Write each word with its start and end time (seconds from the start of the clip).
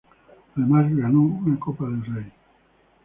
Además 0.55 0.95
ganó 0.95 1.19
una 1.21 1.59
Copa 1.59 1.85
del 1.85 2.03
Rey. 2.03 2.33